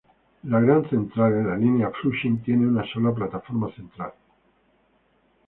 La 0.45 0.59
Grand 0.59 0.89
Central 0.89 1.33
en 1.33 1.45
la 1.49 1.55
línea 1.55 1.91
Flushing 1.91 2.41
tiene 2.41 2.65
una 2.67 2.83
sola 2.91 3.13
plataforma 3.13 3.71
central. 3.75 4.11